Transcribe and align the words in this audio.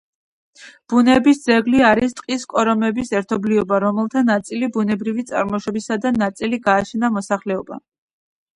ბუნების 0.93 1.41
ძეგლი 1.49 1.83
არის 1.89 2.15
ტყის 2.21 2.45
კორომების 2.53 3.13
ერთობლიობა, 3.21 3.81
რომელთა 3.85 4.25
ნაწილი 4.31 4.71
ბუნებრივი 4.79 5.29
წარმოშობისაა 5.35 6.05
და 6.09 6.17
ნაწილი 6.19 6.63
გააშენა 6.67 7.15
მოსახლეობამ. 7.21 7.89